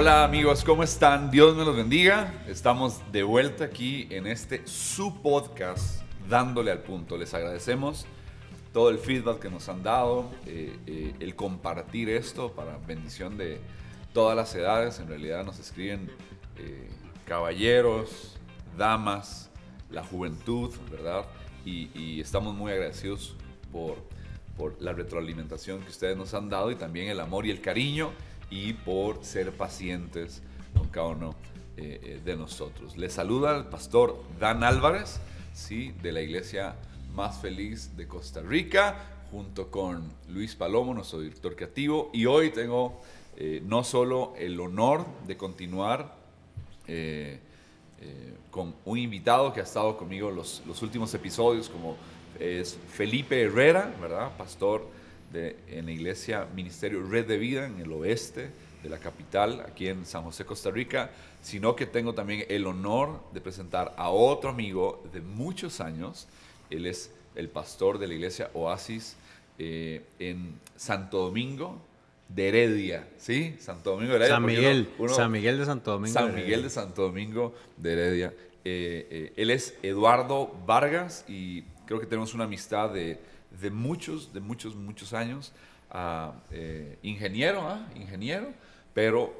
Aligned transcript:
Hola 0.00 0.22
amigos, 0.22 0.62
¿cómo 0.62 0.84
están? 0.84 1.28
Dios 1.28 1.56
me 1.56 1.64
los 1.64 1.74
bendiga. 1.74 2.32
Estamos 2.46 3.02
de 3.10 3.24
vuelta 3.24 3.64
aquí 3.64 4.06
en 4.10 4.28
este 4.28 4.64
su 4.64 5.20
podcast, 5.20 6.02
dándole 6.28 6.70
al 6.70 6.82
punto. 6.82 7.18
Les 7.18 7.34
agradecemos 7.34 8.06
todo 8.72 8.90
el 8.90 8.98
feedback 8.98 9.40
que 9.40 9.50
nos 9.50 9.68
han 9.68 9.82
dado, 9.82 10.30
eh, 10.46 10.78
eh, 10.86 11.14
el 11.18 11.34
compartir 11.34 12.10
esto 12.10 12.52
para 12.52 12.78
bendición 12.78 13.36
de 13.36 13.60
todas 14.12 14.36
las 14.36 14.54
edades. 14.54 15.00
En 15.00 15.08
realidad 15.08 15.44
nos 15.44 15.58
escriben 15.58 16.08
eh, 16.58 16.88
caballeros, 17.24 18.38
damas, 18.76 19.50
la 19.90 20.04
juventud, 20.04 20.72
¿verdad? 20.92 21.24
Y, 21.64 21.90
y 21.92 22.20
estamos 22.20 22.54
muy 22.54 22.70
agradecidos 22.70 23.34
por, 23.72 23.96
por 24.56 24.80
la 24.80 24.92
retroalimentación 24.92 25.80
que 25.80 25.90
ustedes 25.90 26.16
nos 26.16 26.34
han 26.34 26.48
dado 26.48 26.70
y 26.70 26.76
también 26.76 27.08
el 27.08 27.18
amor 27.18 27.46
y 27.46 27.50
el 27.50 27.60
cariño 27.60 28.12
y 28.50 28.72
por 28.72 29.24
ser 29.24 29.52
pacientes 29.52 30.42
con 30.76 30.88
cada 30.88 31.08
uno 31.08 31.34
eh, 31.76 32.00
eh, 32.02 32.20
de 32.24 32.36
nosotros. 32.36 32.96
Les 32.96 33.12
saluda 33.12 33.56
el 33.56 33.66
pastor 33.66 34.22
Dan 34.40 34.64
Álvarez, 34.64 35.20
¿sí? 35.54 35.92
de 36.02 36.12
la 36.12 36.20
iglesia 36.22 36.76
más 37.14 37.40
feliz 37.40 37.96
de 37.96 38.06
Costa 38.06 38.40
Rica, 38.42 38.96
junto 39.30 39.70
con 39.70 40.12
Luis 40.28 40.54
Palomo, 40.54 40.94
nuestro 40.94 41.20
director 41.20 41.54
creativo. 41.54 42.10
Y 42.12 42.26
hoy 42.26 42.50
tengo 42.50 43.00
eh, 43.36 43.62
no 43.64 43.84
solo 43.84 44.34
el 44.38 44.58
honor 44.60 45.06
de 45.26 45.36
continuar 45.36 46.16
con 48.50 48.74
un 48.86 48.96
invitado 48.96 49.52
que 49.52 49.60
ha 49.60 49.64
estado 49.64 49.98
conmigo 49.98 50.30
los, 50.30 50.62
los 50.66 50.80
últimos 50.80 51.12
episodios, 51.12 51.68
como 51.68 51.98
es 52.40 52.78
Felipe 52.88 53.42
Herrera, 53.42 53.94
¿verdad? 54.00 54.30
Pastor 54.38 54.88
de, 55.32 55.56
en 55.68 55.86
la 55.86 55.92
iglesia 55.92 56.46
Ministerio 56.54 57.02
Red 57.08 57.26
de 57.26 57.38
Vida 57.38 57.66
en 57.66 57.80
el 57.80 57.92
oeste 57.92 58.50
de 58.82 58.88
la 58.88 58.98
capital, 58.98 59.64
aquí 59.66 59.88
en 59.88 60.06
San 60.06 60.22
José, 60.22 60.44
Costa 60.44 60.70
Rica, 60.70 61.10
sino 61.42 61.74
que 61.74 61.86
tengo 61.86 62.14
también 62.14 62.44
el 62.48 62.66
honor 62.66 63.20
de 63.32 63.40
presentar 63.40 63.94
a 63.96 64.10
otro 64.10 64.50
amigo 64.50 65.02
de 65.12 65.20
muchos 65.20 65.80
años. 65.80 66.28
Él 66.70 66.86
es 66.86 67.10
el 67.34 67.48
pastor 67.48 67.98
de 67.98 68.06
la 68.06 68.14
iglesia 68.14 68.50
Oasis 68.54 69.16
eh, 69.58 70.02
en 70.18 70.54
Santo 70.76 71.18
Domingo 71.18 71.80
de 72.28 72.48
Heredia, 72.48 73.08
¿sí? 73.16 73.56
Santo 73.58 73.92
Domingo 73.92 74.12
de 74.12 74.16
Heredia. 74.18 74.34
San 74.34 74.44
Miguel, 74.44 74.88
San 75.08 75.32
Miguel 75.32 75.58
de 75.58 75.64
Santo 75.64 75.90
Domingo. 75.92 76.14
San 76.14 76.34
Miguel 76.34 76.62
de 76.62 76.70
Santo 76.70 77.02
Domingo 77.02 77.54
de 77.76 77.92
Heredia. 77.92 78.34
Eh, 78.64 79.06
eh, 79.10 79.32
él 79.36 79.50
es 79.50 79.74
Eduardo 79.82 80.54
Vargas 80.66 81.24
y 81.26 81.62
creo 81.86 82.00
que 82.00 82.06
tenemos 82.06 82.34
una 82.34 82.44
amistad 82.44 82.90
de 82.90 83.18
de 83.60 83.70
muchos, 83.70 84.32
de 84.32 84.40
muchos, 84.40 84.74
muchos 84.74 85.12
años, 85.12 85.52
eh, 86.50 86.98
ingeniero, 87.02 87.62
¿ah? 87.62 87.86
ingeniero, 87.96 88.52
pero 88.94 89.34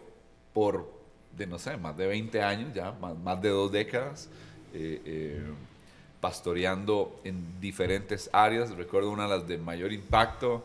por, 0.53 0.91
de 1.37 1.47
no 1.47 1.59
sé, 1.59 1.77
más 1.77 1.97
de 1.97 2.07
20 2.07 2.43
años 2.43 2.75
ya, 2.75 2.93
más, 2.93 3.41
de 3.41 3.49
dos 3.51 3.71
décadas, 3.71 4.29
eh, 4.75 5.03
eh, 5.05 5.43
pastoreando 6.21 7.21
en 7.25 7.61
diferentes 7.61 8.29
áreas. 8.33 8.71
Recuerdo 8.71 9.11
una 9.11 9.25
de 9.25 9.29
las 9.29 9.47
de 9.47 9.59
mayor 9.59 9.93
impacto, 9.93 10.65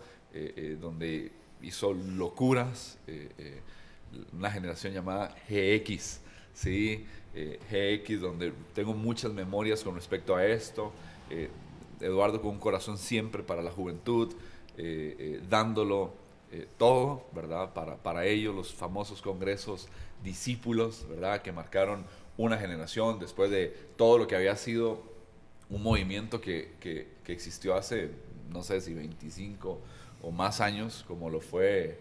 donde 0.81 1.31
hizo 1.62 1.94
locuras, 1.94 2.98
una 4.31 4.50
generación 4.50 4.94
llamada 4.94 5.36
GX, 5.48 6.22
¿sí? 6.56 7.06
GX, 7.36 8.20
donde 8.20 8.52
tengo 8.74 8.96
muchas 8.96 9.31
memorias 9.31 9.84
con 9.84 9.94
respecto 9.94 10.36
a 10.36 10.44
esto. 10.44 10.92
Eduardo 12.04 12.42
con 12.42 12.52
un 12.52 12.59
corazón 12.59 12.98
siempre 12.98 13.44
para 13.44 13.62
la 13.62 13.72
juventud, 13.72 14.34
eh, 14.78 15.16
eh, 15.20 15.42
dándolo 15.50 16.14
eh, 16.52 16.68
todo, 16.78 17.26
¿verdad? 17.34 17.73
Para, 17.73 17.98
para 17.98 18.26
ellos, 18.26 18.54
los 18.54 18.73
famosos 18.73 19.22
congresos 19.22 19.88
discípulos, 20.24 21.06
¿verdad? 21.09 21.42
Que 21.42 21.52
marcaron 21.52 22.06
una 22.38 22.58
generación 22.58 23.19
después 23.19 23.52
de 23.52 23.68
todo 23.97 24.18
lo 24.18 24.28
que 24.28 24.36
había 24.36 24.56
sido 24.56 25.02
un 25.69 25.84
movimiento 25.84 26.41
que, 26.41 26.74
que, 26.80 27.08
que 27.24 27.34
existió 27.34 27.75
hace, 27.75 28.12
no 28.52 28.64
sé 28.64 28.81
si 28.81 28.94
25 28.94 29.80
o 30.22 30.31
más 30.31 30.62
años, 30.62 31.03
como 31.08 31.30
lo 31.30 31.41
fue, 31.41 32.00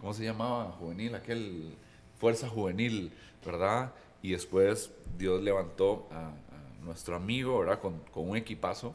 ¿cómo 0.00 0.14
se 0.14 0.24
llamaba? 0.24 0.72
Juvenil, 0.72 1.14
aquel 1.14 1.74
Fuerza 2.18 2.48
Juvenil, 2.48 3.12
¿verdad? 3.44 3.92
Y 4.22 4.32
después 4.32 4.90
Dios 5.16 5.42
levantó 5.42 6.08
a, 6.10 6.32
nuestro 6.84 7.16
amigo, 7.16 7.58
¿verdad? 7.60 7.80
Con, 7.80 8.00
con 8.12 8.28
un 8.28 8.36
equipazo 8.36 8.94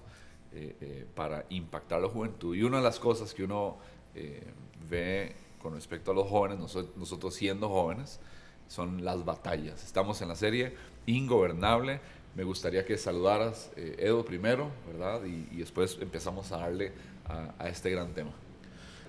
eh, 0.58 0.74
eh, 0.80 1.06
para 1.14 1.46
impactar 1.50 2.00
a 2.00 2.04
la 2.04 2.08
juventud. 2.08 2.56
Y 2.56 2.64
una 2.64 2.78
de 2.78 2.84
las 2.84 2.98
cosas 2.98 3.34
que 3.34 3.44
uno 3.44 3.76
eh, 4.14 4.42
ve 4.90 5.36
con 5.62 5.74
respecto 5.74 6.12
a 6.12 6.14
los 6.14 6.30
jóvenes, 6.30 6.60
nosotros, 6.60 7.36
siendo 7.36 7.68
jóvenes, 7.68 8.22
son 8.70 9.04
las 9.04 9.26
batallas. 9.26 9.84
Estamos 9.84 10.22
en 10.22 10.30
la 10.30 10.36
serie 10.36 10.74
Ingobernable. 11.08 12.00
Me 12.36 12.46
gustaría 12.46 12.86
que 12.86 12.98
saludaras, 12.98 13.70
Edo, 13.76 14.24
primero, 14.24 14.70
¿verdad? 14.88 15.26
Y, 15.26 15.58
después 15.58 15.98
empezamos 16.00 16.52
a 16.54 16.58
darle 16.58 16.94
a, 17.28 17.54
a 17.60 17.68
este 17.68 17.92
gran 17.92 18.14
tema. 18.14 18.32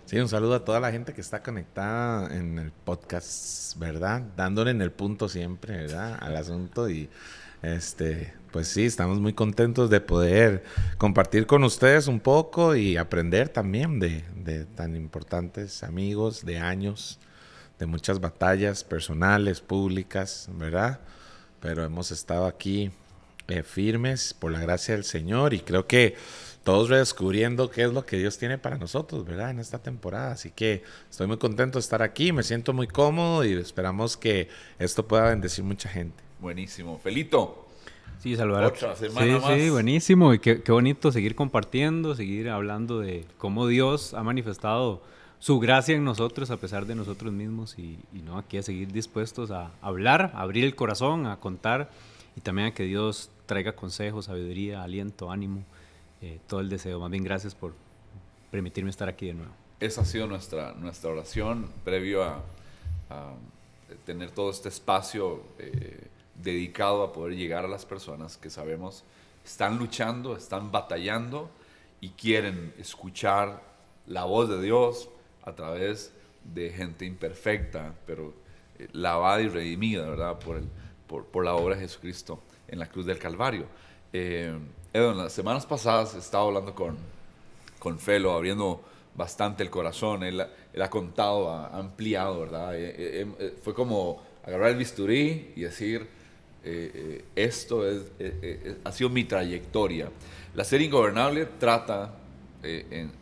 Sí, 0.07 0.19
un 0.19 0.29
saludo 0.29 0.55
a 0.57 0.65
toda 0.65 0.81
la 0.81 0.91
gente 0.91 1.13
que 1.13 1.21
está 1.21 1.45
conectada 1.45 2.35
en 2.37 2.59
el 2.59 2.73
podcast, 2.73 3.79
¿verdad? 3.79 4.23
Dándole 4.37 4.73
en 4.73 4.83
el 4.83 4.91
punto 4.91 5.29
siempre, 5.29 5.77
¿verdad? 5.77 6.19
Al 6.21 6.37
asunto 6.37 6.91
y 6.91 7.09
este, 7.63 8.35
pues 8.57 8.69
sí, 8.69 8.87
estamos 8.87 9.21
muy 9.21 9.35
contentos 9.35 9.91
de 9.91 10.01
poder 10.01 10.65
compartir 10.97 11.47
con 11.47 11.63
ustedes 11.63 12.07
un 12.07 12.21
poco 12.21 12.75
y 12.75 12.97
aprender 12.97 13.51
también 13.51 14.01
de, 14.01 14.65
tan 14.75 14.97
importantes 14.97 15.83
amigos 15.83 16.43
de 16.47 16.57
años, 16.57 17.19
de 17.79 17.85
muchas 17.85 18.19
batallas 18.19 18.83
personales, 18.83 19.61
públicas, 19.61 20.49
¿verdad? 20.55 21.01
Pero 21.61 21.85
hemos 21.85 22.11
estado 22.11 22.47
aquí 22.47 22.91
eh, 23.49 23.63
firmes 23.63 24.33
por 24.33 24.53
la 24.53 24.61
gracia 24.61 24.95
del 24.95 25.05
Señor 25.05 25.53
y 25.53 25.61
creo 25.61 25.87
que 25.87 26.17
todos 26.65 26.89
redescubriendo 26.89 27.71
qué 27.71 27.83
es 27.83 27.93
lo 27.93 28.07
que 28.07 28.17
Dios 28.17 28.39
tiene 28.39 28.57
para 28.57 28.79
nosotros, 28.79 29.27
¿verdad? 29.27 29.51
En 29.51 29.59
esta 29.59 29.81
temporada. 29.81 30.33
Así 30.33 30.51
que 30.51 30.83
estoy 31.11 31.27
muy 31.27 31.37
contento 31.37 31.77
de 31.77 31.81
estar 31.81 32.01
aquí, 32.01 32.33
me 32.33 32.43
siento 32.43 32.73
muy 32.73 32.87
cómodo 32.87 33.45
y 33.45 33.53
esperamos 33.53 34.17
que 34.17 34.49
esto 34.79 35.07
pueda 35.07 35.29
bendecir 35.29 35.63
mucha 35.63 35.91
gente. 35.91 36.25
Buenísimo. 36.41 36.99
Felito. 36.99 37.66
Sí, 38.19 38.37
saludar. 38.37 38.65
Otra 38.65 38.97
semana 38.97 39.41
sí, 39.41 39.61
Sí, 39.61 39.71
buenísimo. 39.71 40.35
Y 40.35 40.39
qué, 40.39 40.63
bonito 40.69 41.13
seguir 41.13 41.35
compartiendo, 41.35 42.15
seguir 42.15 42.49
hablando 42.49 43.01
de 43.01 43.25
cómo 43.39 43.67
Dios 43.67 44.15
ha 44.15 44.23
manifestado 44.23 45.03
su 45.39 45.61
gracia 45.61 45.95
en 45.95 46.05
nosotros 46.05 46.51
a 46.51 46.57
pesar 46.57 46.87
de 46.87 46.95
nosotros 46.95 47.33
mismos 47.33 47.79
y, 47.79 47.99
no 48.13 48.39
aquí 48.39 48.57
a 48.57 48.63
seguir 48.63 48.91
dispuestos 48.93 49.51
a 49.51 49.71
hablar, 49.83 50.33
a 50.35 50.41
abrir 50.41 50.65
el 50.65 50.75
corazón, 50.75 51.27
a 51.27 51.37
contar 51.37 51.91
y 52.37 52.41
también 52.41 52.69
a 52.69 52.75
que 52.75 52.85
Dios 52.85 53.31
traiga 53.47 53.73
consejos, 53.73 54.27
sabiduría, 54.27 54.83
aliento, 54.83 55.31
ánimo, 55.31 55.63
eh, 56.23 56.39
todo 56.49 56.61
el 56.61 56.69
deseo. 56.69 56.99
Más 57.01 57.11
bien 57.11 57.23
gracias 57.23 57.55
por 57.55 57.75
permitirme 58.51 58.91
estar 58.91 59.09
aquí 59.09 59.27
de 59.27 59.35
nuevo. 59.35 59.53
Esa 59.79 60.01
ha 60.01 60.05
sido 60.05 60.27
nuestra, 60.27 60.73
nuestra 60.73 61.11
oración 61.11 61.69
previo 61.85 62.25
a, 62.25 62.43
tener 64.05 64.31
todo 64.33 64.51
este 64.51 64.69
espacio. 64.69 65.43
Eh, 65.59 66.09
dedicado 66.43 67.03
a 67.03 67.13
poder 67.13 67.37
llegar 67.37 67.65
a 67.65 67.69
las 67.69 67.85
personas 67.85 68.37
que 68.37 68.51
sabemos 68.51 69.05
están 69.45 69.79
luchando, 69.79 70.37
están 70.37 70.73
batallando 70.73 71.51
y 72.01 72.11
quieren 72.11 72.75
escuchar 72.79 73.63
la 74.07 74.25
voz 74.25 74.49
de 74.49 74.61
Dios 74.61 75.09
a 75.45 75.55
través 75.55 76.13
de 76.45 76.71
gente 76.71 77.05
imperfecta, 77.05 77.95
pero 78.07 78.35
eh, 78.79 78.89
lavada 78.93 79.41
y 79.41 79.49
redimida, 79.49 80.09
¿verdad? 80.09 80.39
Por, 80.39 80.57
el, 80.57 80.69
por, 81.07 81.45
la 81.45 81.55
obra 81.55 81.77
de 81.77 81.83
Jesucristo 81.83 82.43
en 82.69 82.79
la 82.79 82.87
cruz 82.87 83.07
del 83.07 83.19
Calvario. 83.19 83.67
Eh, 84.13 84.57
en 84.93 85.17
las 85.17 85.33
semanas 85.33 85.67
pasadas 85.67 86.15
he 86.15 86.19
estado 86.19 86.49
hablando 86.49 86.75
con, 86.75 86.97
con 87.79 87.99
Felo, 87.99 88.33
abriendo 88.33 88.81
bastante 89.15 89.63
el 89.63 89.71
corazón. 89.71 90.23
Él, 90.25 90.45
él 90.73 90.83
ha 90.83 90.91
contado, 90.91 91.51
ha 91.51 91.79
ampliado, 91.79 92.41
¿verdad? 92.41 92.71
Eh, 92.75 93.55
fue 93.63 93.75
como 93.75 94.23
agarrar 94.45 94.71
el 94.71 94.77
bisturí 94.77 95.53
y 95.57 95.63
decir, 95.63 96.09
eh, 96.69 96.91
eh, 96.93 97.25
esto 97.37 97.89
es, 97.89 98.11
eh, 98.19 98.79
ha 98.83 98.91
sido 98.91 99.09
mi 99.09 99.23
trayectoria. 99.23 100.11
La 100.53 100.65
serie 100.65 100.89
Ingobernable 100.89 101.47
trata 101.61 102.17
en, 102.61 103.13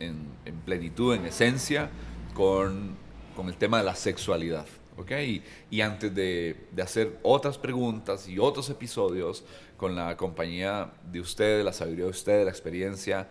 plenitud, 0.65 1.13
en 1.13 1.27
esencia, 1.27 1.91
con, 2.33 2.95
con, 3.35 3.47
el 3.47 3.55
tema 3.55 3.77
de 3.77 3.83
la 3.83 3.93
sexualidad. 3.93 4.65
¿okay? 4.97 5.43
Y, 5.69 5.81
antes 5.81 6.15
de, 6.15 6.55
de, 6.71 6.81
hacer 6.81 7.19
otras 7.21 7.59
preguntas 7.59 8.27
y 8.27 8.39
otros 8.39 8.67
episodios 8.71 9.43
con 9.77 9.95
la 9.95 10.17
compañía 10.17 10.91
de 11.11 11.19
ustedes, 11.19 11.63
la 11.63 11.71
sabiduría 11.71 12.05
de 12.05 12.11
ustedes, 12.11 12.45
la 12.45 12.51
experiencia, 12.51 13.29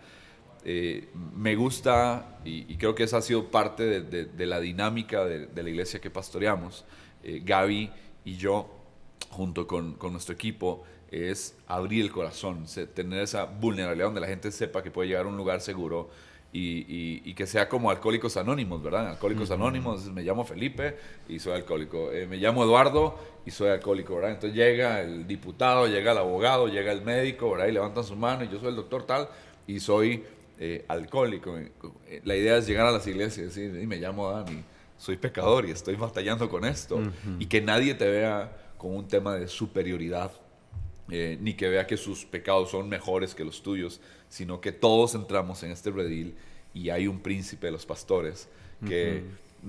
me 1.35 1.55
gusta 1.55 2.39
y, 2.45 2.75
creo 2.77 2.95
que 2.95 3.03
esa 3.03 3.17
ha 3.17 3.21
sido 3.21 3.51
parte 3.51 3.83
de, 3.83 4.25
de, 4.25 4.45
la 4.45 4.61
dinámica 4.61 5.25
de, 5.25 5.61
la 5.61 5.69
iglesia 5.69 5.99
que 5.99 6.09
pastoreamos, 6.09 6.85
Gaby 7.21 7.91
y 8.23 8.37
yo, 8.37 8.84
junto 9.35 9.67
con, 9.67 9.93
con, 9.93 10.13
nuestro 10.13 10.33
equipo 10.33 10.83
es 11.11 11.55
abrir 11.67 12.03
el 12.03 12.11
corazón, 12.11 12.65
tener 12.93 13.21
esa 13.21 13.45
vulnerabilidad 13.45 14.07
donde 14.07 14.21
la 14.21 14.27
gente 14.27 14.51
sepa 14.51 14.81
que 14.81 14.91
puede 14.91 15.09
llegar 15.09 15.25
a 15.25 15.29
un 15.29 15.37
lugar 15.37 15.61
seguro 15.61 16.09
y, 16.57 17.33
que 17.33 17.45
sea 17.45 17.67
como 17.67 17.91
Alcohólicos 17.91 18.37
Anónimos, 18.37 18.81
¿verdad? 18.81 19.09
Alcohólicos 19.09 19.51
Anónimos, 19.51 20.05
me 20.11 20.23
llamo 20.23 20.45
Felipe 20.45 20.97
y 21.27 21.39
soy 21.39 21.53
alcohólico. 21.53 22.11
Eh, 22.11 22.27
me 22.27 22.37
llamo 22.37 22.63
Eduardo 22.63 23.19
y 23.45 23.51
soy 23.51 23.69
alcohólico, 23.69 24.15
¿verdad? 24.15 24.31
Entonces 24.31 24.55
llega 24.55 25.01
el 25.01 25.27
diputado, 25.27 25.87
llega 25.87 26.13
el 26.13 26.17
abogado, 26.17 26.67
llega 26.67 26.93
el 26.93 27.01
médico, 27.01 27.51
¿verdad? 27.51 27.67
Y 27.67 27.71
levantan 27.73 28.05
su 28.05 28.15
mano 28.15 28.45
y 28.45 28.47
yo 28.47 28.59
soy 28.59 28.69
el 28.69 28.75
doctor 28.77 29.05
tal 29.05 29.27
y 29.67 29.81
soy 29.81 30.23
eh, 30.57 30.85
alcohólico. 30.87 31.57
Eh, 31.57 32.21
la 32.23 32.35
idea 32.35 32.57
es 32.57 32.67
llegar 32.67 32.87
a 32.87 32.91
las 32.91 33.05
iglesias 33.05 33.57
y 33.57 33.61
decir, 33.61 33.81
y 33.81 33.85
me 33.85 33.97
llamo 33.97 34.31
Dani, 34.31 34.63
soy 34.97 35.17
pecador 35.17 35.65
y 35.65 35.71
estoy 35.71 35.95
batallando 35.95 36.49
con 36.49 36.63
esto. 36.63 37.01
Y 37.37 37.47
que 37.47 37.59
nadie 37.59 37.95
te 37.95 38.09
vea 38.09 38.49
con 38.77 38.95
un 38.95 39.07
tema 39.07 39.35
de 39.35 39.47
superioridad, 39.47 40.31
ni 41.07 41.53
que 41.53 41.69
vea 41.69 41.85
que 41.85 41.97
sus 41.97 42.25
pecados 42.25 42.71
son 42.71 42.89
mejores 42.89 43.35
que 43.35 43.45
los 43.45 43.61
tuyos, 43.61 44.01
sino 44.27 44.59
que 44.59 44.71
todos 44.71 45.13
entramos 45.13 45.61
en 45.61 45.71
este 45.71 45.91
redil 45.91 46.35
y 46.73 46.89
hay 46.89 47.07
un 47.07 47.19
príncipe 47.19 47.67
de 47.67 47.71
los 47.71 47.85
pastores 47.85 48.47
que 48.87 49.23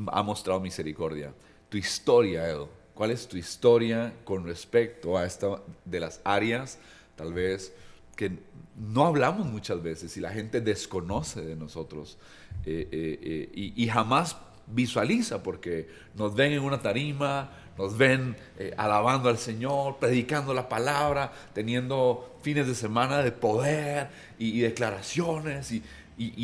ha 0.08 0.22
mostrado 0.22 0.60
misericordia. 0.60 1.32
Tu 1.68 1.78
historia, 1.78 2.48
Edo, 2.48 2.68
¿cuál 2.94 3.10
es 3.10 3.28
tu 3.28 3.36
historia 3.36 4.14
con 4.24 4.44
respecto 4.44 5.16
a 5.18 5.26
esta 5.26 5.62
de 5.84 6.00
las 6.00 6.20
áreas, 6.24 6.78
tal 7.16 7.32
vez, 7.32 7.72
que 8.16 8.32
no 8.76 9.06
hablamos 9.06 9.46
muchas 9.46 9.82
veces 9.82 10.16
y 10.16 10.20
la 10.20 10.30
gente 10.30 10.60
desconoce 10.60 11.42
de 11.42 11.54
nosotros 11.54 12.18
eh, 12.64 12.88
eh, 12.90 13.18
eh, 13.22 13.50
y, 13.54 13.84
y 13.84 13.88
jamás 13.88 14.36
visualiza 14.66 15.42
porque 15.42 15.88
nos 16.14 16.34
ven 16.34 16.52
en 16.52 16.62
una 16.62 16.80
tarima, 16.80 17.52
nos 17.78 17.96
ven 17.96 18.36
eh, 18.58 18.72
alabando 18.76 19.28
al 19.28 19.38
Señor, 19.38 19.96
predicando 19.98 20.54
la 20.54 20.68
palabra, 20.68 21.32
teniendo 21.52 22.36
fines 22.42 22.66
de 22.66 22.74
semana 22.74 23.22
de 23.22 23.32
poder 23.32 24.08
y, 24.38 24.60
declaraciones. 24.60 25.72
Y, 25.72 25.82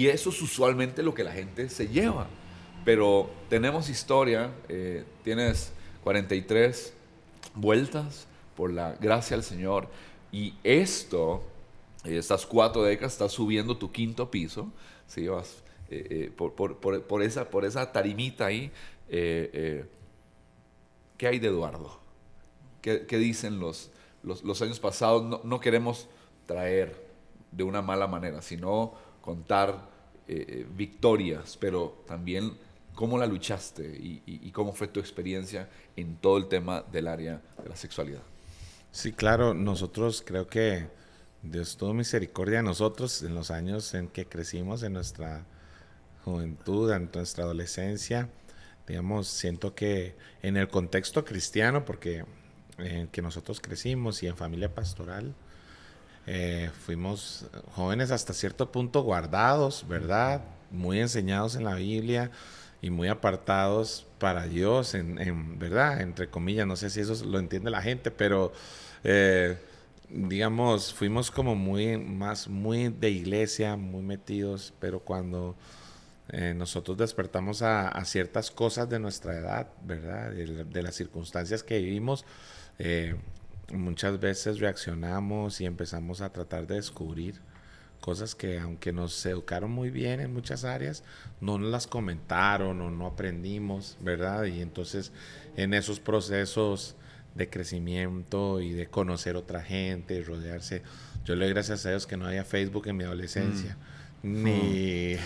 eso 0.07 0.31
es 0.31 0.43
usualmente 0.43 1.03
lo 1.03 1.15
que 1.15 1.25
la 1.25 1.33
gente 1.33 1.69
se 1.69 1.89
lleva. 1.89 2.27
Pero 2.85 3.31
tenemos 3.49 3.89
historia, 3.89 4.51
eh, 4.69 5.05
tienes 5.25 5.73
43 6.05 6.93
vueltas 7.55 8.27
por 8.57 8.73
la 8.73 8.93
gracia 8.93 9.37
del 9.37 9.45
Señor. 9.45 9.89
Y 10.31 10.55
esto, 10.63 11.43
eh, 12.05 12.19
estas 12.19 12.45
cuatro 12.45 12.83
décadas, 12.83 13.13
estás 13.13 13.33
subiendo 13.33 13.77
tu 13.79 13.91
quinto 13.91 14.31
piso. 14.31 14.71
¿sí? 15.07 15.29
Vas, 15.29 15.63
por, 16.37 17.23
esa, 17.23 17.49
por 17.49 17.65
esa 17.65 17.91
tarimita 17.91 18.47
ahí. 18.47 18.71
¿Qué 21.23 21.29
hay 21.29 21.39
de 21.39 21.47
Eduardo? 21.47 22.01
¿Qué, 22.81 23.07
dicen 23.17 23.61
los, 23.61 23.93
los, 24.25 24.61
años 24.61 24.81
pasados? 24.81 25.45
No, 25.45 25.61
queremos 25.61 26.09
traer 26.47 26.97
de 27.53 27.63
una 27.63 27.81
mala 27.81 28.09
manera, 28.09 28.43
sino 28.43 28.95
contar 29.21 29.89
eh, 30.27 30.45
eh, 30.49 30.67
victorias, 30.75 31.57
pero 31.61 32.03
también 32.09 32.59
cómo 32.97 33.19
la 33.19 33.27
luchaste 33.27 33.85
y, 33.85 34.51
cómo 34.51 34.73
fue 34.73 34.89
tu 34.89 34.99
experiencia 34.99 35.71
en 35.95 36.17
todo 36.17 36.39
el 36.39 36.49
tema 36.49 36.83
del 36.91 37.07
área 37.07 37.41
de 37.63 37.69
la 37.69 37.77
sexualidad. 37.77 38.23
Sí, 38.91 39.13
claro, 39.13 39.55
nosotros 39.55 40.25
creo 40.27 40.49
que 40.49 40.89
Dios 41.41 41.77
tuvo 41.77 41.95
misericordia 41.95 42.57
de 42.57 42.65
nosotros 42.65 43.23
en 43.23 43.37
los 43.37 43.53
años 43.53 43.95
en 43.95 44.09
que 44.09 44.27
crecimos, 44.27 44.83
en 44.83 44.95
nuestra 44.95 45.47
juventud, 46.25 46.91
en 46.91 47.09
nuestra 47.15 47.45
adolescencia 47.45 48.29
digamos, 48.87 49.29
siento 49.29 49.75
que 49.75 50.17
en 50.43 50.57
el 50.57 50.69
contexto 50.69 51.25
cristiano, 51.25 51.85
porque 51.85 52.25
en 52.79 53.09
que 53.09 53.23
nosotros 53.23 53.61
crecimos 53.61 54.23
y 54.23 54.27
en 54.27 54.37
familia 54.37 54.75
pastoral, 54.75 55.35
eh, 56.27 56.71
fuimos 56.85 57.47
jóvenes 57.73 58.11
hasta 58.11 58.33
cierto 58.33 58.71
punto 58.71 59.03
guardados, 59.03 59.87
¿verdad? 59.89 60.43
Muy 60.71 61.01
enseñados 61.01 61.57
en 61.57 61.65
la 61.65 61.75
Biblia 61.75 62.31
y 62.81 62.91
muy 62.91 63.09
apartados 63.09 64.07
para 64.19 64.47
Dios, 64.47 64.95
en, 64.95 65.59
¿verdad? 65.59 66.01
Entre 66.01 66.29
comillas, 66.29 66.67
no 66.67 66.77
sé 66.77 66.91
si 66.91 67.01
eso 67.01 67.25
lo 67.25 67.39
entiende 67.39 67.71
la 67.71 67.83
gente, 67.83 68.11
pero 68.11 68.53
eh, 69.05 69.57
digamos, 70.09 70.93
fuimos 70.95 71.31
como 71.31 71.55
muy 71.55 71.97
más, 71.97 72.49
muy 72.49 72.89
de 72.89 73.11
iglesia, 73.11 73.77
muy 73.77 74.03
metidos, 74.03 74.75
pero 74.79 75.01
cuando 75.01 75.57
eh, 76.29 76.55
nosotros 76.55 76.97
despertamos 76.97 77.63
a, 77.63 78.03
ciertas 78.05 78.51
cosas 78.51 78.89
de 78.89 78.99
nuestra 78.99 79.37
edad, 79.37 79.69
¿verdad? 79.85 80.31
De, 80.31 80.83
las 80.83 80.95
circunstancias 80.95 81.63
que 81.63 81.79
vivimos. 81.79 82.25
Eh, 82.79 83.17
muchas 83.73 84.21
veces 84.21 84.61
reaccionamos 84.61 85.61
y 85.61 85.67
empezamos 85.67 86.21
a 86.21 86.33
tratar 86.33 86.67
de 86.67 86.77
descubrir 86.77 87.41
cosas 88.01 88.35
que 88.35 88.59
aunque 88.59 88.93
nos 88.93 89.25
educaron 89.27 89.71
muy 89.71 89.91
bien 89.91 90.21
en 90.21 90.33
muchas 90.33 90.65
áreas, 90.65 91.05
no 91.41 91.59
nos 91.59 91.71
las 91.71 91.87
comentaron 91.87 92.81
o 92.81 92.91
no 92.91 93.07
aprendimos, 93.07 93.97
¿verdad? 94.01 94.45
Y 94.45 94.61
entonces 94.61 95.13
en 95.57 95.75
esos 95.75 96.01
procesos 96.01 96.97
de 97.35 97.49
crecimiento 97.49 98.61
y 98.61 98.73
de 98.73 98.89
conocer 98.89 99.37
otra 99.37 99.63
gente, 99.63 100.17
y 100.17 100.23
rodearse, 100.23 100.83
yo 101.25 101.37
le 101.37 101.45
doy 101.45 101.55
gracias 101.55 101.87
a 101.87 101.91
Dios 101.91 102.07
que 102.07 102.17
no 102.17 102.27
haya 102.27 102.45
Facebook 102.45 102.89
en 102.89 102.97
mi 102.97 103.05
adolescencia. 103.05 103.77
Mm 103.77 104.02
ni, 104.25 105.17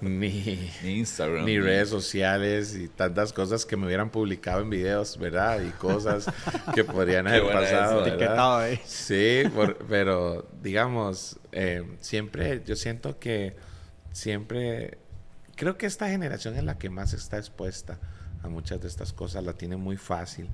ni, 0.00 0.70
Instagram, 0.82 1.44
ni 1.44 1.60
redes 1.60 1.90
sociales 1.90 2.74
y 2.74 2.88
tantas 2.88 3.34
cosas 3.34 3.66
que 3.66 3.76
me 3.76 3.86
hubieran 3.86 4.08
publicado 4.08 4.62
en 4.62 4.70
videos, 4.70 5.18
¿verdad? 5.18 5.60
Y 5.62 5.70
cosas 5.72 6.26
que 6.74 6.82
podrían 6.82 7.26
haber 7.28 7.52
pasado. 7.52 8.02
Sí, 8.84 9.42
pero 9.88 10.48
digamos, 10.62 11.38
eh, 11.52 11.84
siempre, 12.00 12.62
yo 12.64 12.76
siento 12.76 13.18
que 13.18 13.56
siempre, 14.12 14.96
creo 15.56 15.76
que 15.76 15.84
esta 15.84 16.08
generación 16.08 16.56
es 16.56 16.64
la 16.64 16.78
que 16.78 16.88
más 16.88 17.12
está 17.12 17.36
expuesta 17.36 17.98
a 18.42 18.48
muchas 18.48 18.80
de 18.80 18.88
estas 18.88 19.12
cosas, 19.12 19.44
la 19.44 19.52
tiene 19.52 19.76
muy 19.76 19.98
fácil. 19.98 20.48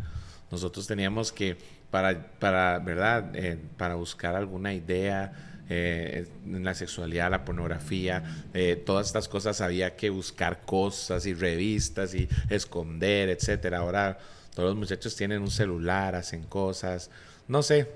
Nosotros 0.50 0.86
teníamos 0.88 1.30
que, 1.32 1.56
para, 1.90 2.32
para 2.38 2.78
¿verdad? 2.80 3.30
Eh, 3.34 3.58
para 3.76 3.94
buscar 3.94 4.34
alguna 4.34 4.74
idea, 4.74 5.55
eh, 5.68 6.26
la 6.46 6.74
sexualidad, 6.74 7.30
la 7.30 7.44
pornografía, 7.44 8.46
eh, 8.54 8.80
todas 8.84 9.08
estas 9.08 9.28
cosas 9.28 9.60
había 9.60 9.96
que 9.96 10.10
buscar 10.10 10.60
cosas 10.62 11.26
y 11.26 11.34
revistas 11.34 12.14
y 12.14 12.28
esconder, 12.50 13.30
etcétera. 13.30 13.78
Ahora 13.78 14.18
todos 14.54 14.70
los 14.70 14.78
muchachos 14.78 15.16
tienen 15.16 15.42
un 15.42 15.50
celular, 15.50 16.14
hacen 16.14 16.44
cosas, 16.44 17.10
no 17.48 17.62
sé. 17.62 17.88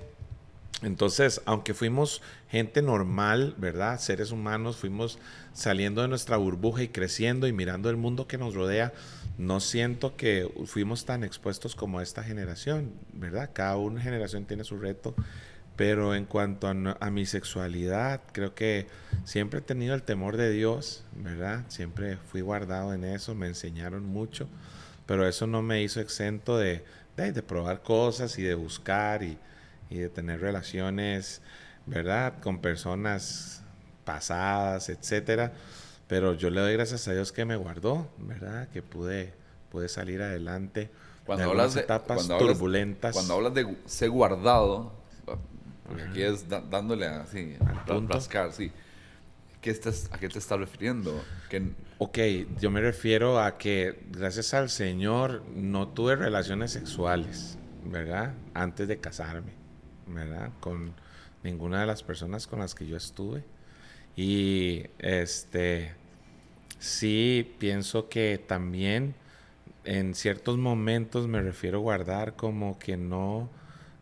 Entonces, 0.83 1.41
aunque 1.45 1.73
fuimos 1.73 2.21
gente 2.49 2.81
normal, 2.81 3.53
¿verdad? 3.57 3.99
Seres 3.99 4.31
humanos, 4.31 4.77
fuimos 4.77 5.19
saliendo 5.53 6.01
de 6.01 6.07
nuestra 6.07 6.37
burbuja 6.37 6.83
y 6.83 6.87
creciendo 6.87 7.47
y 7.47 7.53
mirando 7.53 7.89
el 7.89 7.97
mundo 7.97 8.27
que 8.27 8.37
nos 8.37 8.55
rodea, 8.55 8.91
no 9.37 9.59
siento 9.59 10.15
que 10.17 10.51
fuimos 10.65 11.05
tan 11.05 11.23
expuestos 11.23 11.75
como 11.75 12.01
esta 12.01 12.23
generación, 12.23 12.91
¿verdad? 13.13 13.51
Cada 13.53 13.77
una 13.77 14.01
generación 14.01 14.45
tiene 14.45 14.63
su 14.63 14.77
reto 14.77 15.15
pero 15.75 16.13
en 16.13 16.25
cuanto 16.25 16.67
a, 16.67 17.09
mi 17.09 17.25
sexualidad, 17.25 18.21
creo 18.33 18.53
que 18.53 18.87
siempre 19.23 19.59
he 19.59 19.63
tenido 19.63 19.95
el 19.95 20.03
temor 20.03 20.37
de 20.37 20.51
Dios, 20.51 21.03
¿verdad? 21.15 21.63
Siempre 21.69 22.17
fui 22.17 22.41
guardado 22.41 22.93
en 22.93 23.03
eso, 23.03 23.33
me 23.33 23.47
enseñaron 23.47 24.05
mucho, 24.05 24.47
pero 25.05 25.27
eso 25.27 25.47
no 25.47 25.61
me 25.61 25.81
hizo 25.81 25.99
exento 25.99 26.57
de, 26.57 26.83
de, 27.15 27.41
probar 27.41 27.81
cosas 27.81 28.37
y 28.37 28.43
de 28.43 28.53
buscar 28.53 29.23
y, 29.23 29.37
y, 29.89 29.97
de 29.97 30.09
tener 30.09 30.41
relaciones, 30.41 31.41
¿verdad? 31.85 32.33
Con 32.41 32.59
personas 32.59 33.63
pasadas, 34.03 34.89
etcétera. 34.89 35.53
Pero 36.07 36.33
yo 36.33 36.49
le 36.49 36.59
doy 36.59 36.73
gracias 36.73 37.07
a 37.07 37.13
Dios 37.13 37.31
que 37.31 37.45
me 37.45 37.55
guardó, 37.55 38.07
¿verdad? 38.17 38.67
Que 38.69 38.81
pude, 38.81 39.33
pude 39.71 39.87
salir 39.87 40.21
adelante. 40.21 40.89
Cuando 41.25 41.49
hablas 41.49 41.73
de 41.73 41.81
etapas 41.81 42.27
turbulentas. 42.27 43.13
cuando 43.13 43.35
hablas 43.35 43.53
de 43.53 43.77
ser 43.85 44.09
guardado, 44.09 45.00
porque 45.91 46.09
aquí 46.09 46.21
es 46.21 46.47
dándole 46.47 47.05
así, 47.05 47.55
rascar, 48.07 48.53
sí. 48.53 48.71
¿Qué 49.59 49.69
estás, 49.69 50.09
¿A 50.11 50.17
qué 50.17 50.27
te 50.27 50.39
estás 50.39 50.57
refiriendo? 50.57 51.21
Que... 51.49 51.71
Ok, 51.99 52.17
yo 52.59 52.71
me 52.71 52.81
refiero 52.81 53.39
a 53.39 53.57
que 53.57 53.99
gracias 54.09 54.53
al 54.55 54.69
Señor 54.69 55.43
no 55.53 55.89
tuve 55.89 56.15
relaciones 56.15 56.71
sexuales, 56.71 57.59
¿verdad? 57.85 58.33
Antes 58.55 58.87
de 58.87 58.97
casarme, 58.99 59.51
¿verdad? 60.07 60.49
Con 60.61 60.93
ninguna 61.43 61.81
de 61.81 61.85
las 61.85 62.01
personas 62.01 62.47
con 62.47 62.59
las 62.59 62.73
que 62.73 62.87
yo 62.87 62.97
estuve. 62.97 63.43
Y 64.15 64.85
este, 64.97 65.93
sí 66.79 67.55
pienso 67.59 68.09
que 68.09 68.39
también 68.39 69.13
en 69.83 70.15
ciertos 70.15 70.57
momentos 70.57 71.27
me 71.27 71.41
refiero 71.41 71.79
a 71.79 71.81
guardar 71.81 72.35
como 72.35 72.79
que 72.79 72.97
no 72.97 73.49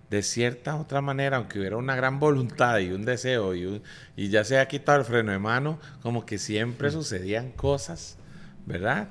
de 0.10 0.24
cierta 0.24 0.76
otra 0.76 1.02
manera, 1.02 1.38
aunque 1.38 1.60
hubiera 1.60 1.78
una 1.78 1.96
gran 1.96 2.20
voluntad 2.20 2.80
y 2.80 2.92
un 2.92 3.06
deseo 3.06 3.56
y, 3.56 3.82
y 4.16 4.30
ya 4.30 4.44
se 4.44 4.60
ha 4.60 4.68
quitado 4.68 5.00
el 5.00 5.06
freno 5.06 5.32
de 5.32 5.40
mano, 5.40 5.80
como 6.02 6.26
que 6.26 6.38
siempre 6.38 6.90
sucedían 6.92 7.52
cosas, 7.52 8.18
¿verdad? 8.66 9.10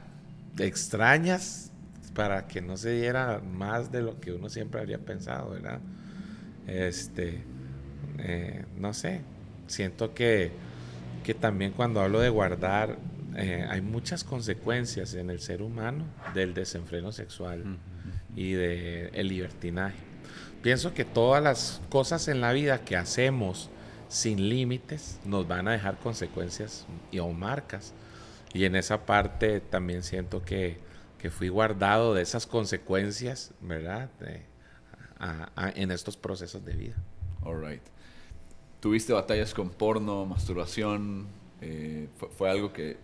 Extrañas 0.59 1.71
para 2.15 2.49
que 2.49 2.61
no 2.61 2.77
se 2.77 2.93
diera 2.93 3.41
más 3.41 3.93
de 3.93 4.03
lo 4.03 4.21
que 4.21 4.33
uno 4.33 4.49
siempre 4.49 4.81
habría 4.81 4.99
pensado, 4.99 5.51
¿verdad? 5.51 5.79
Este, 6.67 7.43
eh, 8.19 8.65
no 8.77 8.93
sé, 8.93 9.21
siento 9.69 10.15
que 10.15 10.53
que 11.29 11.35
también 11.35 11.73
cuando 11.73 12.01
hablo 12.01 12.21
de 12.21 12.31
guardar, 12.31 12.97
eh, 13.37 13.63
hay 13.69 13.83
muchas 13.83 14.25
consecuencias 14.25 15.13
en 15.13 15.29
el 15.29 15.41
ser 15.41 15.61
humano 15.61 16.07
del 16.33 16.55
desenfreno 16.55 17.13
sexual 17.13 17.77
y 18.35 18.53
del 18.53 19.11
el 19.13 19.29
libertinaje. 19.29 20.08
Pienso 20.63 20.95
que 20.95 21.05
todas 21.05 21.43
las 21.43 21.81
cosas 21.89 22.29
en 22.29 22.41
la 22.41 22.53
vida 22.53 22.85
que 22.85 22.97
hacemos 22.97 23.71
sin 24.09 24.49
límites 24.49 25.21
nos 25.25 25.47
van 25.47 25.69
a 25.69 25.73
dejar 25.73 25.99
consecuencias 25.99 26.87
y 27.11 27.19
o 27.19 27.29
marcas. 27.31 27.93
Y 28.53 28.65
en 28.65 28.77
esa 28.77 29.05
parte 29.07 29.61
también 29.61 30.03
siento 30.03 30.43
que, 30.43 30.79
que 31.19 31.31
fui 31.31 31.49
guardado 31.49 32.15
de 32.15 32.23
esas 32.23 32.47
consecuencias, 32.47 33.53
¿verdad? 33.61 34.11
en 35.75 35.91
estos 35.91 36.17
procesos 36.17 36.65
de 36.65 36.73
vida. 36.73 36.97
All 37.43 37.61
right. 37.61 37.83
¿Tuviste 38.81 39.13
batallas 39.13 39.55
con 39.55 39.71
porno, 39.71 40.25
masturbación? 40.25 41.27
Eh, 41.61 42.09
fue, 42.37 42.49
algo 42.49 42.73
que 42.73 42.97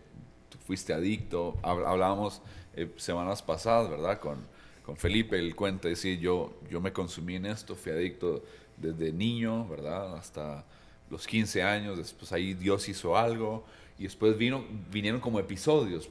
fuiste 0.66 0.92
adicto? 0.94 1.56
Hablábamos 1.62 2.42
eh, 2.74 2.92
semanas 2.96 3.42
pasadas, 3.42 3.90
¿verdad? 3.90 4.20
Con, 4.20 4.46
con 4.84 4.96
Felipe, 4.96 5.38
él 5.38 5.54
cuenta, 5.56 5.88
decir, 5.88 6.18
yo, 6.18 6.54
yo 6.70 6.80
me 6.80 6.92
consumí 6.92 7.36
en 7.36 7.46
esto, 7.46 7.74
fui 7.74 7.92
adicto 7.92 8.42
desde 8.76 9.12
niño, 9.12 9.66
¿verdad? 9.68 10.16
Hasta 10.16 10.64
los 11.10 11.26
15 11.26 11.62
años, 11.62 11.96
después 11.96 12.32
ahí 12.32 12.54
Dios 12.54 12.88
hizo 12.88 13.16
algo 13.16 13.64
y 13.98 14.04
después 14.04 14.36
vino, 14.36 14.64
vinieron 14.90 15.20
como 15.20 15.38
episodios, 15.38 16.10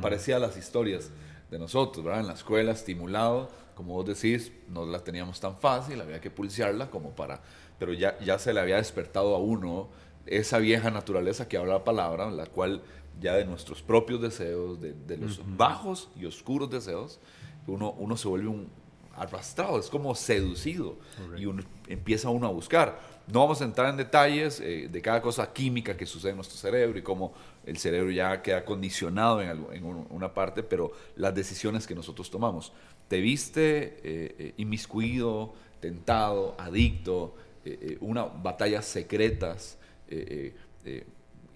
parecía 0.00 0.38
las 0.38 0.56
historias 0.56 1.10
de 1.50 1.58
nosotros, 1.58 2.04
¿verdad? 2.04 2.20
En 2.20 2.28
la 2.28 2.34
escuela, 2.34 2.72
estimulado, 2.72 3.50
como 3.74 3.94
vos 3.94 4.06
decís, 4.06 4.52
no 4.68 4.86
la 4.86 5.00
teníamos 5.00 5.40
tan 5.40 5.58
fácil, 5.58 6.00
había 6.00 6.20
que 6.20 6.30
pulsearla 6.30 6.90
como 6.90 7.10
para, 7.10 7.42
pero 7.78 7.92
ya, 7.92 8.18
ya 8.20 8.38
se 8.38 8.54
le 8.54 8.60
había 8.60 8.76
despertado 8.76 9.34
a 9.34 9.38
uno 9.38 9.88
esa 10.26 10.58
vieja 10.58 10.90
naturaleza 10.90 11.48
que 11.48 11.56
habla 11.56 11.74
la 11.74 11.84
palabra, 11.84 12.30
la 12.30 12.46
cual 12.46 12.82
ya 13.20 13.34
de 13.34 13.44
nuestros 13.44 13.82
propios 13.82 14.20
deseos, 14.20 14.80
de, 14.80 15.16
los 15.16 15.40
bajos 15.56 16.08
y 16.16 16.24
oscuros 16.24 16.70
deseos, 16.70 17.20
uno, 17.66 17.92
uno 17.92 18.16
se 18.16 18.28
vuelve 18.28 18.48
un 18.48 18.68
arrastrado, 19.16 19.78
es 19.78 19.88
como 19.88 20.14
seducido 20.14 20.96
y 21.36 21.46
uno, 21.46 21.62
empieza 21.88 22.30
uno 22.30 22.46
a 22.46 22.50
buscar. 22.50 22.98
No 23.26 23.40
vamos 23.40 23.60
a 23.62 23.64
entrar 23.64 23.88
en 23.88 23.96
detalles 23.96 24.60
eh, 24.60 24.88
de 24.90 25.02
cada 25.02 25.22
cosa 25.22 25.50
química 25.52 25.96
que 25.96 26.04
sucede 26.04 26.30
en 26.30 26.36
nuestro 26.36 26.58
cerebro 26.58 26.98
y 26.98 27.02
cómo 27.02 27.32
el 27.64 27.78
cerebro 27.78 28.10
ya 28.10 28.42
queda 28.42 28.64
condicionado 28.64 29.40
en, 29.40 29.84
una 30.10 30.34
parte, 30.34 30.62
pero 30.62 30.92
las 31.16 31.34
decisiones 31.34 31.86
que 31.86 31.94
nosotros 31.94 32.30
tomamos. 32.30 32.72
Te 33.08 33.20
viste 33.20 33.98
eh, 34.02 34.34
eh, 34.38 34.54
inmiscuido, 34.58 35.54
tentado, 35.80 36.54
adicto, 36.58 37.34
una 38.00 38.24
batallas 38.24 38.84
secretas. 38.84 39.78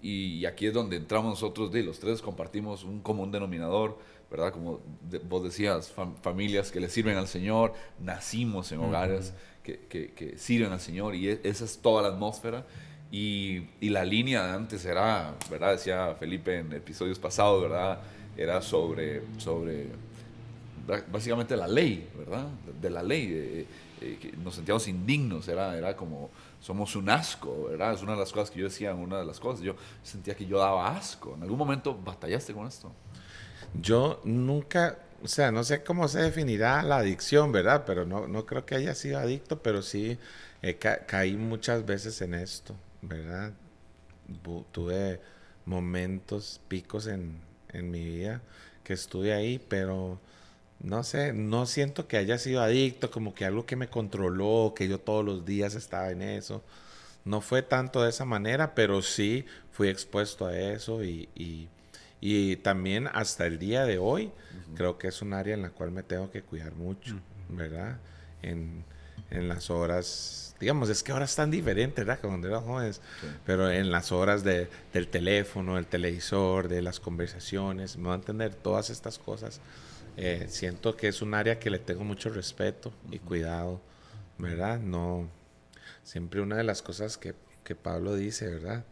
y 0.01 0.45
aquí 0.45 0.65
es 0.65 0.73
donde 0.73 0.95
entramos 0.95 1.29
nosotros, 1.29 1.71
de 1.71 1.83
los 1.83 1.99
tres 1.99 2.19
compartimos 2.19 2.83
un 2.83 3.01
común 3.01 3.31
denominador, 3.31 3.99
¿verdad? 4.29 4.53
Como 4.53 4.79
vos 5.27 5.43
decías, 5.43 5.91
familias 6.21 6.71
que 6.71 6.79
le 6.79 6.89
sirven 6.89 7.17
al 7.17 7.27
Señor, 7.27 7.73
nacimos 7.99 8.71
en 8.71 8.79
hogares 8.79 9.33
que, 9.63 10.35
sirven 10.37 10.71
al 10.71 10.79
Señor 10.79 11.15
y 11.15 11.29
e, 11.29 11.41
esa 11.43 11.65
es 11.65 11.79
toda 11.79 12.03
la 12.03 12.09
atmósfera. 12.09 12.65
Y, 13.11 13.61
la 13.81 14.05
línea 14.05 14.45
de 14.45 14.53
antes 14.53 14.85
era, 14.85 15.33
¿verdad? 15.49 15.71
Decía 15.71 16.15
Felipe 16.19 16.59
en 16.59 16.73
episodios 16.73 17.17
pasados, 17.17 17.63
¿verdad? 17.63 17.99
Era 18.37 18.61
sobre, 18.61 19.23
sobre 19.37 19.87
básicamente 21.11 21.57
la 21.57 21.67
ley, 21.67 22.07
¿verdad? 22.17 22.47
De 22.79 22.89
la 22.89 23.01
ley. 23.01 23.67
que 23.99 24.33
nos 24.37 24.55
sentíamos 24.55 24.87
indignos, 24.87 25.47
era, 25.47 25.75
era 25.75 25.95
como, 25.95 26.29
somos 26.61 26.95
un 26.95 27.09
asco, 27.09 27.65
¿verdad? 27.69 27.93
Es 27.93 28.03
una 28.03 28.13
de 28.13 28.19
las 28.19 28.31
cosas 28.31 28.51
que 28.51 28.59
yo 28.59 28.65
decía, 28.65 28.93
una 28.93 29.17
de 29.17 29.25
las 29.25 29.39
cosas, 29.39 29.61
yo 29.61 29.75
sentía 30.03 30.35
que 30.35 30.45
yo 30.45 30.59
daba 30.59 30.95
asco. 30.95 31.33
¿En 31.35 31.41
algún 31.41 31.57
momento 31.57 31.97
batallaste 31.97 32.53
con 32.53 32.67
esto? 32.67 32.91
Yo 33.73 34.21
nunca 34.23 34.97
o 35.23 35.27
sea, 35.27 35.51
no 35.51 35.63
sé 35.63 35.83
cómo 35.83 36.07
se 36.07 36.21
definirá 36.21 36.81
la 36.83 36.97
adicción, 36.97 37.51
¿verdad? 37.51 37.83
Pero 37.85 38.05
no, 38.05 38.27
no 38.27 38.45
creo 38.45 38.65
que 38.65 38.75
haya 38.75 38.95
sido 38.95 39.19
adicto, 39.19 39.61
pero 39.61 39.81
sí 39.81 40.17
caí 41.07 41.35
muchas 41.35 41.85
veces 41.85 42.21
en 42.21 42.33
esto, 42.33 42.75
¿verdad? 43.01 43.53
tuve 44.71 45.19
momentos, 45.65 46.61
picos 46.67 47.07
en, 47.07 47.39
en 47.69 47.91
mi 47.91 48.03
vida 48.03 48.41
que 48.83 48.93
estuve 48.93 49.33
ahí, 49.33 49.59
pero 49.59 50.19
no 50.79 51.03
sé, 51.03 51.33
no 51.33 51.65
siento 51.65 52.07
que 52.07 52.17
haya 52.17 52.37
sido 52.37 52.61
adicto, 52.61 53.11
como 53.11 53.33
que 53.33 53.45
algo 53.45 53.65
que 53.65 53.75
me 53.75 53.89
controló, 53.89 54.73
que 54.75 54.87
yo 54.87 54.99
todos 54.99 55.25
los 55.25 55.45
días 55.45 55.75
estaba 55.75 56.11
en 56.11 56.21
eso. 56.21 56.63
No 57.25 57.41
fue 57.41 57.61
tanto 57.63 58.03
de 58.03 58.09
esa 58.11 58.25
manera, 58.25 58.75
pero 58.75 59.01
sí 59.01 59.45
fui 59.71 59.89
expuesto 59.89 60.45
a 60.47 60.57
eso 60.57 61.03
y 61.03 61.69
y 62.21 62.57
también 62.57 63.07
hasta 63.07 63.45
el 63.45 63.59
día 63.59 63.85
de 63.85 63.97
hoy, 63.97 64.31
creo 64.75 64.97
que 64.97 65.07
es 65.07 65.21
un 65.21 65.33
área 65.33 65.53
en 65.53 65.61
la 65.61 65.69
cual 65.69 65.91
me 65.91 66.03
tengo 66.03 66.29
que 66.31 66.41
cuidar 66.41 66.73
mucho, 66.73 67.15
¿verdad? 67.47 67.97
En, 68.41 68.83
en, 69.31 69.47
las 69.47 69.69
horas, 69.69 70.55
digamos, 70.59 70.89
es 70.89 71.01
que 71.01 71.11
ahora 71.11 71.25
están 71.25 71.49
diferentes, 71.49 72.05
¿verdad? 72.05 72.21
Cuando 72.21 72.47
eran 72.47 72.61
jóvenes, 72.61 73.01
pero 73.45 73.69
en 73.71 73.91
las 73.91 74.11
horas 74.11 74.43
de, 74.43 74.69
del 74.93 75.07
teléfono, 75.07 75.75
del 75.75 75.87
televisor, 75.87 76.67
de 76.67 76.81
las 76.81 76.99
conversaciones, 76.99 77.97
me 77.97 78.07
va 78.09 78.13
a 78.13 78.17
entender 78.17 78.53
todas 78.53 78.89
estas 78.89 79.17
cosas. 79.17 79.61
Eh, 80.17 80.47
siento 80.49 80.97
que 80.97 81.07
es 81.07 81.21
un 81.21 81.33
área 81.33 81.59
que 81.59 81.69
le 81.69 81.79
tengo 81.79 82.03
mucho 82.03 82.29
respeto 82.29 82.91
y 83.09 83.19
cuidado, 83.19 83.79
¿verdad? 84.37 84.79
No, 84.79 85.29
siempre 86.03 86.41
una 86.41 86.57
de 86.57 86.65
las 86.65 86.81
cosas 86.81 87.17
que, 87.17 87.33
que 87.63 87.75
Pablo 87.75 88.15
dice, 88.15 88.49
¿verdad? 88.49 88.83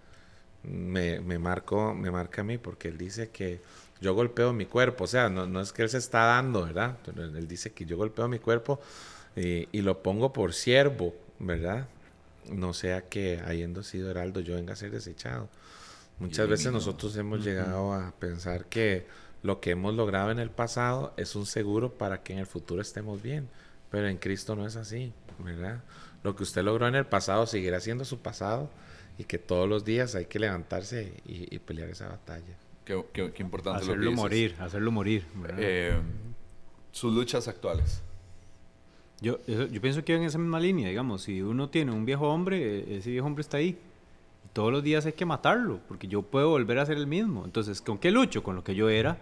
Me, 0.69 1.19
me, 1.19 1.39
marcó, 1.39 1.93
me 1.93 2.12
marca 2.12 2.41
a 2.41 2.43
mí 2.43 2.57
porque 2.57 2.88
él 2.88 2.97
dice 2.97 3.29
que 3.29 3.62
yo 4.01 4.13
golpeo 4.13 4.53
mi 4.53 4.65
cuerpo, 4.65 5.05
o 5.05 5.07
sea, 5.07 5.29
no, 5.29 5.47
no 5.47 5.62
es 5.62 5.71
que 5.71 5.81
él 5.81 5.89
se 5.89 5.97
está 5.97 6.25
dando, 6.25 6.65
¿verdad? 6.65 6.97
él 7.15 7.47
dice 7.47 7.71
que 7.71 7.86
yo 7.86 7.97
golpeo 7.97 8.27
mi 8.27 8.39
cuerpo 8.39 8.79
y, 9.36 9.67
y 9.71 9.81
lo 9.81 10.03
pongo 10.03 10.33
por 10.33 10.53
siervo, 10.53 11.15
¿verdad? 11.39 11.88
No 12.50 12.74
sea 12.74 13.01
que 13.09 13.41
habiendo 13.45 13.83
sido 13.83 14.12
heraldo 14.12 14.39
yo 14.39 14.55
venga 14.55 14.74
a 14.74 14.75
ser 14.75 14.91
desechado. 14.91 15.50
Muchas 16.19 16.47
veces 16.47 16.71
nosotros 16.71 17.15
hemos 17.17 17.43
llegado 17.43 17.93
a 17.93 18.12
pensar 18.19 18.65
que 18.65 19.05
lo 19.43 19.59
que 19.59 19.71
hemos 19.71 19.93
logrado 19.93 20.31
en 20.31 20.39
el 20.39 20.50
pasado 20.50 21.13
es 21.15 21.36
un 21.36 21.45
seguro 21.45 21.93
para 21.93 22.24
que 22.24 22.33
en 22.33 22.39
el 22.39 22.47
futuro 22.47 22.81
estemos 22.81 23.21
bien, 23.21 23.47
pero 23.91 24.07
en 24.07 24.17
Cristo 24.17 24.55
no 24.55 24.65
es 24.65 24.75
así, 24.75 25.13
¿verdad? 25.38 25.83
Lo 26.24 26.36
que 26.36 26.43
usted 26.43 26.63
logró 26.63 26.88
en 26.88 26.95
el 26.95 27.05
pasado 27.05 27.45
seguirá 27.45 27.79
siendo 27.79 28.03
su 28.03 28.19
pasado 28.19 28.69
y 29.17 29.24
que 29.24 29.38
todos 29.38 29.67
los 29.67 29.83
días 29.83 30.15
hay 30.15 30.25
que 30.25 30.39
levantarse 30.39 31.13
y, 31.25 31.57
pelear 31.59 31.89
esa 31.89 32.07
batalla. 32.07 32.55
Qué, 32.86 33.03
qué, 33.12 33.33
importante 33.39 33.81
hacerlo 33.81 34.03
lo 34.03 34.09
que 34.12 34.15
morir, 34.15 34.55
hacerlo 34.59 34.91
morir. 34.91 35.25
Eh, 35.57 36.00
sus 36.91 37.13
luchas 37.13 37.47
actuales. 37.47 38.01
Yo, 39.19 39.39
yo 39.47 39.81
pienso 39.81 40.05
que 40.05 40.15
en 40.15 40.24
esa 40.24 40.38
misma 40.38 40.59
línea, 40.59 40.88
digamos, 40.88 41.24
si 41.24 41.41
uno 41.41 41.69
tiene 41.69 41.91
un 41.91 42.05
viejo 42.05 42.29
hombre, 42.29 42.79
e, 42.79 42.97
ese 42.97 43.09
viejo 43.09 43.25
hombre 43.25 43.41
está 43.41 43.57
ahí. 43.57 43.77
todos 44.53 44.71
los 44.71 44.83
días 44.83 45.05
hay 45.05 45.13
que 45.13 45.25
matarlo, 45.25 45.79
porque 45.88 46.07
yo 46.07 46.21
puedo 46.21 46.50
volver 46.50 46.79
a 46.79 46.86
ser 46.86 46.97
el 46.97 47.07
mismo. 47.07 47.43
Entonces, 47.43 47.81
¿con 47.81 47.97
qué 47.97 48.12
lucho? 48.12 48.43
Con 48.43 48.55
lo 48.55 48.63
que 48.63 48.75
yo 48.75 48.89
era, 48.89 49.17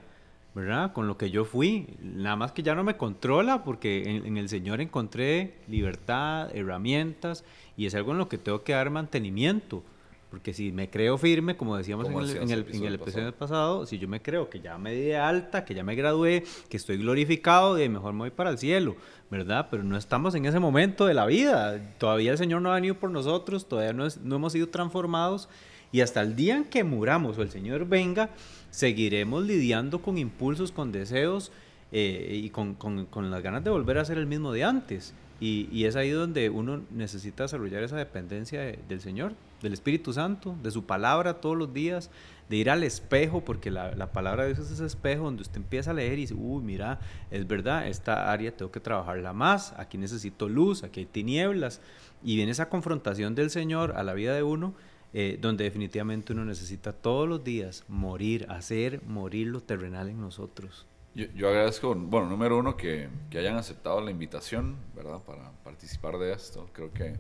¿verdad? 0.53 0.91
Con 0.91 1.07
lo 1.07 1.17
que 1.17 1.31
yo 1.31 1.45
fui. 1.45 1.87
Nada 2.01 2.35
más 2.35 2.51
que 2.51 2.61
ya 2.61 2.75
no 2.75 2.83
me 2.83 2.97
controla, 2.97 3.63
porque 3.63 4.03
en, 4.03 4.25
en 4.25 4.37
el 4.37 4.49
Señor 4.49 4.81
encontré 4.81 5.55
libertad, 5.67 6.53
herramientas 6.55 7.45
y 7.77 7.85
es 7.85 7.95
algo 7.95 8.11
en 8.11 8.17
lo 8.17 8.29
que 8.29 8.37
tengo 8.37 8.63
que 8.63 8.73
dar 8.73 8.89
mantenimiento. 8.89 9.83
Porque 10.29 10.53
si 10.53 10.71
me 10.71 10.89
creo 10.89 11.17
firme, 11.17 11.55
como 11.55 11.77
decíamos 11.77 12.09
en 12.09 12.17
el, 12.17 12.29
en 12.37 12.51
el, 12.51 12.65
en 12.73 12.83
el, 12.83 12.95
episodio 12.95 13.33
pasado, 13.33 13.85
si 13.85 13.99
yo 13.99 14.07
me 14.07 14.21
creo 14.21 14.49
que 14.49 14.59
ya 14.59 14.77
me 14.77 14.91
di 14.91 15.03
de 15.03 15.17
alta, 15.17 15.63
que 15.63 15.73
ya 15.73 15.83
me 15.83 15.95
gradué, 15.95 16.43
que 16.67 16.75
estoy 16.75 16.97
glorificado, 16.97 17.75
de 17.75 17.87
mejor 17.87 18.11
me 18.11 18.19
voy 18.19 18.31
para 18.31 18.49
el 18.49 18.57
cielo, 18.57 18.97
¿verdad? 19.31 19.67
Pero 19.71 19.83
no 19.83 19.95
estamos 19.95 20.35
en 20.35 20.45
ese 20.45 20.59
momento 20.59 21.05
de 21.05 21.13
la 21.13 21.25
vida. 21.25 21.79
Todavía 21.99 22.31
el 22.33 22.37
Señor 22.37 22.61
no 22.61 22.71
ha 22.71 22.75
venido 22.75 22.95
por 22.95 23.11
nosotros, 23.11 23.69
todavía 23.69 23.93
no, 23.93 24.07
no 24.23 24.35
hemos 24.35 24.51
sido 24.51 24.67
transformados. 24.67 25.47
Y 25.93 26.01
hasta 26.01 26.21
el 26.21 26.35
día 26.35 26.57
en 26.57 26.65
que 26.65 26.83
muramos 26.83 27.37
o 27.37 27.41
el 27.41 27.49
Señor 27.49 27.87
venga, 27.87 28.29
seguiremos 28.71 29.45
lidiando 29.45 30.01
con 30.01 30.17
impulsos, 30.17 30.73
con 30.73 30.91
deseos 30.91 31.53
eh, 31.93 32.41
y 32.43 32.49
con, 32.49 32.73
con, 32.73 33.05
con 33.05 33.31
las 33.31 33.41
ganas 33.41 33.63
de 33.63 33.69
volver 33.69 33.99
a 33.99 34.05
ser 34.05 34.17
el 34.17 34.25
mismo 34.25 34.51
de 34.51 34.65
antes. 34.65 35.13
Y, 35.39 35.83
es 35.83 35.95
ahí 35.97 36.11
donde 36.11 36.49
uno 36.49 36.81
necesita 36.91 37.43
desarrollar 37.43 37.83
esa 37.83 37.97
dependencia 37.97 38.61
del 38.61 39.01
Señor, 39.01 39.33
del 39.61 39.73
Espíritu 39.73 40.13
Santo, 40.13 40.55
de 40.63 40.71
su 40.71 40.85
palabra 40.85 41.41
todos 41.41 41.57
los 41.57 41.73
días, 41.73 42.09
de 42.49 42.55
ir 42.55 42.69
al 42.69 42.83
espejo, 42.83 43.43
porque 43.43 43.69
la, 43.69 43.93
la, 43.95 44.13
palabra 44.13 44.43
de 44.43 44.53
Dios 44.53 44.65
es 44.65 44.71
ese 44.71 44.85
espejo 44.85 45.25
donde 45.25 45.41
usted 45.41 45.57
empieza 45.57 45.91
a 45.91 45.93
leer 45.93 46.13
y 46.13 46.21
dice, 46.21 46.35
uy, 46.35 46.63
mira, 46.63 46.99
es 47.31 47.45
verdad, 47.47 47.87
esta 47.87 48.31
área 48.31 48.55
tengo 48.55 48.71
que 48.71 48.79
trabajarla 48.79 49.33
más, 49.33 49.73
aquí 49.77 49.97
necesito 49.97 50.47
luz, 50.47 50.83
aquí 50.83 51.01
hay 51.01 51.05
tinieblas. 51.05 51.81
Y 52.23 52.37
viene 52.37 52.53
esa 52.53 52.69
confrontación 52.69 53.35
del 53.35 53.49
Señor 53.49 53.93
a 53.97 54.03
la 54.03 54.13
vida 54.13 54.33
de 54.35 54.43
uno, 54.43 54.73
eh, 55.13 55.37
donde 55.41 55.63
definitivamente 55.63 56.33
uno 56.33 56.45
necesita 56.45 56.93
todos 56.93 57.27
los 57.27 57.43
días 57.43 57.83
morir, 57.87 58.47
hacer 58.49 59.01
morir 59.03 59.47
lo 59.47 59.61
terrenal 59.61 60.09
en 60.09 60.21
nosotros. 60.21 60.85
Yo, 61.15 61.47
agradezco, 61.47 61.95
bueno, 61.95 62.27
número 62.27 62.57
uno, 62.57 62.75
que, 62.75 63.07
que, 63.29 63.39
hayan 63.39 63.55
aceptado 63.55 64.01
la 64.01 64.11
invitación, 64.11 64.75
¿verdad? 64.93 65.19
Para 65.19 65.49
participar 65.63 66.17
de 66.17 66.33
esto. 66.33 66.69
Creo 66.73 66.91
que, 66.91 67.15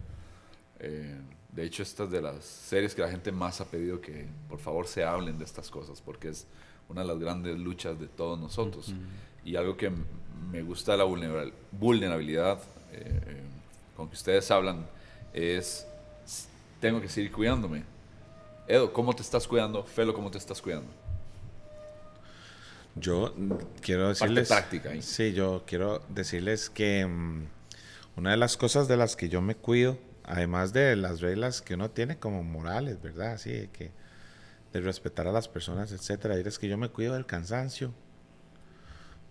eh, 0.79 1.17
de 1.53 1.63
hecho, 1.63 1.81
esta 1.81 2.03
es 2.03 2.11
de 2.11 2.21
las 2.21 2.43
series 2.43 2.93
que 2.93 3.01
la 3.01 3.09
gente 3.09 3.31
más 3.31 3.61
ha 3.61 3.65
pedido 3.65 4.01
que 4.01 4.27
por 4.49 4.59
favor 4.59 4.85
se 4.87 5.05
hablen 5.05 5.37
de 5.37 5.45
estas 5.45 5.69
cosas, 5.69 6.01
porque 6.01 6.27
es 6.27 6.45
una 6.89 7.03
de 7.03 7.07
las 7.07 7.19
grandes 7.19 7.57
luchas 7.57 7.97
de 7.97 8.07
todos 8.09 8.37
nosotros. 8.37 8.93
Y 9.45 9.55
algo 9.55 9.77
que 9.77 9.89
me 10.51 10.61
gusta 10.61 10.91
de 10.91 10.97
la 10.97 11.05
vulnerabilidad 11.71 12.59
eh, 12.91 13.21
eh, 13.27 13.41
con 13.95 14.09
que 14.09 14.15
ustedes 14.15 14.51
hablan 14.51 14.85
es, 15.31 15.87
tengo 16.81 16.99
que 16.99 17.07
seguir 17.07 17.31
cuidándome. 17.31 17.83
Edo, 18.67 18.91
¿cómo 18.91 19.13
te 19.15 19.21
estás 19.21 19.47
cuidando? 19.47 19.83
Felo, 19.83 20.13
¿cómo 20.13 20.29
te 20.29 20.37
estás 20.37 20.61
cuidando? 20.61 21.04
Yo 22.95 23.33
quiero 23.81 24.09
decirles... 24.09 24.47
Parte 24.47 24.79
práctica. 24.79 25.01
Sí, 25.01 25.33
yo 25.33 25.63
quiero 25.67 26.03
decirles 26.09 26.69
que 26.69 27.05
mm, 27.05 27.47
una 28.15 28.31
de 28.31 28.37
las 28.37 28.55
cosas 28.57 28.87
de 28.87 28.97
las 28.97 29.15
que 29.15 29.27
yo 29.29 29.41
me 29.41 29.55
cuido, 29.55 29.97
además 30.23 30.71
de 30.71 30.95
las 30.95 31.21
reglas 31.21 31.61
que 31.61 31.73
uno 31.73 31.91
tiene 31.91 32.17
como 32.17 32.43
morales, 32.43 33.01
¿verdad? 33.01 33.33
Así 33.33 33.69
que 33.73 33.91
de 34.71 34.81
respetar 34.81 35.27
a 35.27 35.31
las 35.31 35.47
personas, 35.47 35.91
etcétera, 35.91 36.35
es 36.37 36.59
que 36.59 36.67
yo 36.67 36.77
me 36.77 36.89
cuido 36.89 37.13
del 37.13 37.25
cansancio. 37.25 37.93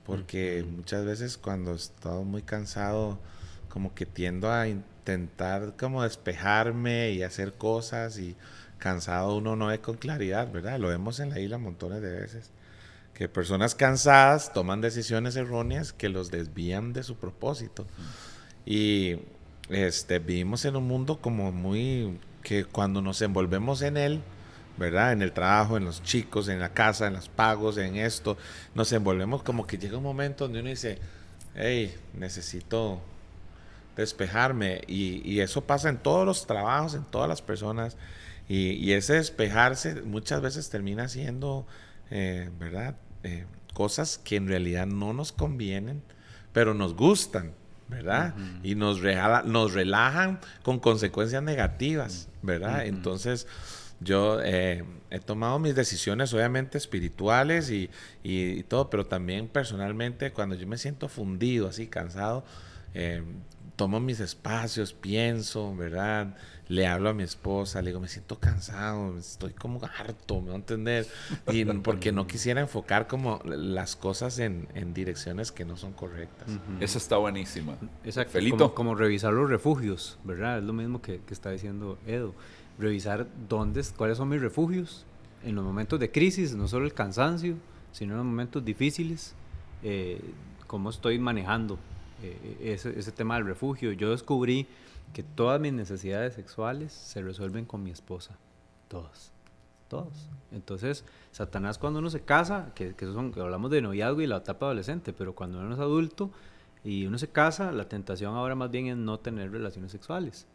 Porque 0.05 0.65
muchas 0.69 1.05
veces 1.07 1.39
cuando 1.39 1.73
he 1.73 1.77
estado 1.77 2.25
muy 2.25 2.43
cansado, 2.43 3.19
como 3.71 3.95
que 3.95 4.07
tiendo 4.07 4.53
a 4.53 4.69
intentar 4.69 5.75
como 5.79 6.03
despejarme 6.03 7.11
y 7.13 7.23
hacer 7.23 7.55
cosas 7.55 8.19
y 8.19 8.37
cansado 8.79 9.37
uno 9.37 9.57
no 9.57 9.67
ve 9.69 9.81
con 9.81 9.97
claridad, 9.97 10.53
¿verdad? 10.53 10.79
Lo 10.79 10.89
vemos 10.89 11.21
en 11.21 11.31
la 11.31 11.41
isla 11.41 11.57
montones 11.57 12.03
de 12.03 12.21
veces. 12.21 12.51
Que 13.15 13.29
personas 13.29 13.75
cansadas 13.75 14.53
toman 14.53 14.81
decisiones 14.81 15.37
erróneas 15.37 15.93
que 15.93 16.09
los 16.09 16.31
desvían 16.31 16.93
de 16.93 17.05
su 17.05 17.17
propósito. 17.17 17.87
Y 18.67 19.19
este, 19.69 20.19
vivimos 20.19 20.65
en 20.65 20.77
un 20.77 20.87
mundo 20.87 21.21
como 21.21 21.53
muy 21.53 22.19
que 22.43 22.65
cuando 22.65 23.01
nos 23.01 23.23
envolvemos 23.23 23.83
en 23.83 23.97
él, 23.97 24.21
¿verdad? 24.77 25.13
En 25.13 25.23
el 25.23 25.33
trabajo, 25.33 25.77
en 25.77 25.85
los 25.85 26.03
chicos, 26.03 26.49
en 26.49 26.61
la 26.61 26.71
casa, 26.71 27.07
en 27.07 27.15
los 27.15 27.29
pagos, 27.29 27.79
en 27.79 27.97
esto, 27.97 28.37
nos 28.75 28.93
envolvemos 28.93 29.43
como 29.43 29.67
que 29.67 29.79
llega 29.79 29.97
un 29.97 30.03
momento 30.03 30.45
donde 30.45 30.61
uno 30.61 30.69
dice, 30.69 30.99
hey, 31.55 31.95
necesito 32.13 33.01
despejarme. 33.97 34.83
Y, 34.87 35.41
eso 35.41 35.63
pasa 35.65 35.89
en 35.89 35.99
todos 35.99 36.27
los 36.27 36.47
trabajos, 36.47 36.95
en 36.95 37.05
todas 37.05 37.29
las 37.29 37.43
personas. 37.43 37.97
Y, 38.49 38.93
ese 38.93 39.15
despejarse 39.15 40.03
muchas 40.03 40.41
veces 40.43 40.69
termina 40.71 41.09
siendo, 41.09 41.67
eh, 42.11 42.51
¿verdad? 42.59 42.97
Eh, 43.25 43.47
cosas 43.73 44.19
que 44.19 44.37
en 44.37 44.47
realidad 44.47 44.87
no 44.87 45.13
nos 45.13 45.33
convienen, 45.33 46.03
pero 46.53 46.75
nos 46.75 46.95
gustan. 46.95 47.53
¿verdad? 47.87 48.35
Y 48.63 48.77
nos, 48.77 49.01
nos 49.45 49.75
relajan 49.75 50.41
con 50.63 50.81
consecuencias 50.81 51.43
negativas, 51.43 52.29
¿verdad? 52.41 52.87
Entonces, 52.87 53.47
yo 54.01 54.41
eh, 54.43 54.85
he 55.11 55.21
tomado 55.21 55.59
mis 55.59 55.75
decisiones, 55.75 56.33
obviamente 56.33 56.79
espirituales 56.79 57.71
y, 57.71 57.91
y, 58.23 58.63
todo, 58.65 58.91
pero 58.91 59.07
también 59.07 59.49
personalmente, 59.49 60.33
cuando 60.33 60.55
yo 60.55 60.67
me 60.67 60.79
siento 60.79 61.09
fundido, 61.09 61.69
así 61.69 61.87
cansado, 61.87 62.45
eh, 62.95 63.23
tomo 63.77 64.01
mis 64.01 64.21
espacios, 64.21 64.93
pienso, 64.93 65.75
¿verdad? 65.75 66.37
Le 66.69 66.87
hablo 66.87 67.11
a 67.11 67.13
mi 67.13 67.23
esposa, 67.23 67.83
le 67.83 67.91
digo, 67.91 68.01
me 68.01 68.09
siento 68.09 68.39
cansado, 68.39 69.19
estoy 69.19 69.53
como 69.53 69.81
harto, 69.99 70.41
me 70.41 70.49
va 70.49 70.55
a 70.55 70.57
entender. 70.57 71.07
Y 71.53 71.65
porque 71.65 72.13
no 72.13 72.27
quisiera 72.27 72.61
enfocar 72.61 73.07
como 73.07 73.41
las 73.45 73.97
cosas 73.97 74.39
en, 74.39 74.69
en 74.75 74.95
direcciones 74.95 75.53
que 75.53 75.65
no 75.65 75.77
son 75.77 75.93
correctas. 75.93 76.49
Esa 76.81 76.99
está 76.99 77.17
buenísima. 77.17 77.77
Exacto. 78.05 78.33
Felito. 78.33 78.75
Como, 78.75 78.95
revisar 78.95 79.33
los 79.33 79.51
refugios, 79.51 80.19
¿verdad? 80.25 80.59
Es 80.59 80.65
lo 80.65 80.73
mismo 80.73 81.03
que, 81.03 81.21
que 81.21 81.35
está 81.35 81.51
diciendo 81.51 81.99
Edo. 82.07 82.35
Revisar 82.79 83.27
dónde, 83.49 83.83
cuáles 83.97 84.19
son 84.19 84.29
mis 84.29 84.41
refugios 84.41 85.05
en 85.45 85.55
los 85.55 85.65
momentos 85.65 86.01
de 86.01 86.11
crisis, 86.11 86.55
no 86.55 86.69
solo 86.69 86.87
el 86.87 86.95
cansancio, 86.95 87.57
sino 87.93 88.13
en 88.15 88.19
los 88.19 88.27
momentos 88.27 88.65
difíciles, 88.65 89.35
eh, 89.83 90.21
cómo 90.67 90.91
estoy 90.91 91.19
manejando 91.19 91.79
eh, 92.25 92.73
ese, 92.75 92.99
ese, 92.99 93.13
tema 93.13 93.37
del 93.37 93.47
refugio. 93.47 93.93
Yo 93.93 94.11
descubrí 94.11 94.67
que 95.13 95.23
todas 95.23 95.61
mis 95.61 95.73
necesidades 95.73 96.35
sexuales 96.35 96.93
se 96.93 97.23
resuelven 97.23 97.65
con 97.65 97.83
mi 97.83 97.91
esposa. 97.91 98.37
Todas. 98.89 99.33
Todas. 99.89 100.29
Entonces, 100.51 101.05
Satanás 101.31 101.79
cuando 101.79 101.99
uno 101.99 102.11
se 102.11 102.21
casa, 102.21 102.73
que, 102.75 102.95
que, 102.95 103.07
son, 103.07 103.33
que 103.33 103.41
hablamos 103.41 103.71
de 103.71 103.83
noviazgo 103.83 104.21
y 104.23 104.27
la 104.27 104.39
etapa 104.39 104.67
adolescente, 104.67 105.13
pero 105.13 105.35
cuando 105.35 105.61
uno 105.61 105.75
es 105.75 105.81
adulto 105.81 106.31
y 106.83 107.07
uno 107.07 107.19
se 107.19 107.29
casa, 107.29 107.73
la 107.73 107.89
tentación 107.89 108.35
ahora 108.35 108.55
más 108.55 108.71
bien 108.71 108.87
es 108.87 108.97
no 108.97 109.21
tener 109.21 109.51
relaciones 109.51 109.93
sexuales. 109.93 110.47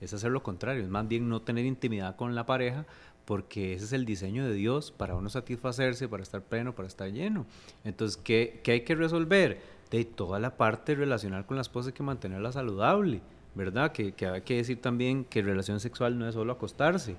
Es 0.00 0.14
hacer 0.14 0.30
lo 0.30 0.42
contrario, 0.42 0.82
es 0.82 0.88
más 0.88 1.06
bien 1.08 1.28
no 1.28 1.42
tener 1.42 1.66
intimidad 1.66 2.16
con 2.16 2.34
la 2.34 2.46
pareja 2.46 2.86
porque 3.28 3.74
ese 3.74 3.84
es 3.84 3.92
el 3.92 4.06
diseño 4.06 4.46
de 4.46 4.54
Dios 4.54 4.90
para 4.90 5.14
uno 5.14 5.28
satisfacerse, 5.28 6.08
para 6.08 6.22
estar 6.22 6.40
pleno, 6.40 6.74
para 6.74 6.88
estar 6.88 7.12
lleno. 7.12 7.44
Entonces, 7.84 8.16
¿qué, 8.16 8.62
qué 8.64 8.72
hay 8.72 8.80
que 8.84 8.94
resolver? 8.94 9.60
De 9.90 10.04
toda 10.04 10.38
la 10.38 10.56
parte 10.56 10.94
relacional 10.94 11.46
con 11.46 11.56
la 11.56 11.62
esposa 11.62 11.88
hay 11.88 11.94
que 11.94 12.02
mantenerla 12.02 12.52
saludable, 12.52 13.20
¿verdad? 13.54 13.92
Que, 13.92 14.12
que 14.12 14.26
hay 14.26 14.42
que 14.42 14.56
decir 14.56 14.80
también 14.80 15.24
que 15.24 15.42
relación 15.42 15.80
sexual 15.80 16.18
no 16.18 16.28
es 16.28 16.34
solo 16.34 16.52
acostarse, 16.52 17.16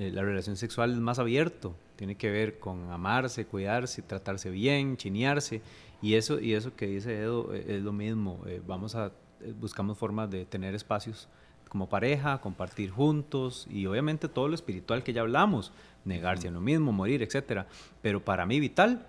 eh, 0.00 0.10
la 0.10 0.22
relación 0.22 0.56
sexual 0.56 0.92
es 0.92 0.98
más 0.98 1.18
abierto, 1.18 1.74
tiene 1.96 2.14
que 2.14 2.30
ver 2.30 2.58
con 2.58 2.90
amarse, 2.90 3.44
cuidarse, 3.44 4.00
tratarse 4.00 4.48
bien, 4.48 4.96
chinearse, 4.96 5.60
y 6.00 6.14
eso, 6.14 6.40
y 6.40 6.54
eso 6.54 6.74
que 6.74 6.86
dice 6.86 7.20
Edo 7.20 7.52
eh, 7.52 7.76
es 7.76 7.82
lo 7.82 7.92
mismo, 7.92 8.40
eh, 8.46 8.62
vamos 8.66 8.94
a, 8.94 9.12
buscamos 9.60 9.98
formas 9.98 10.30
de 10.30 10.46
tener 10.46 10.74
espacios 10.74 11.28
como 11.68 11.90
pareja, 11.90 12.40
compartir 12.40 12.90
juntos 12.90 13.66
y 13.70 13.84
obviamente 13.84 14.26
todo 14.28 14.48
lo 14.48 14.54
espiritual 14.54 15.02
que 15.02 15.12
ya 15.12 15.20
hablamos, 15.20 15.70
negarse 16.06 16.48
a 16.48 16.50
lo 16.50 16.62
mismo, 16.62 16.92
morir, 16.92 17.22
etcétera. 17.22 17.66
Pero 18.00 18.24
para 18.24 18.46
mí 18.46 18.58
vital, 18.58 19.06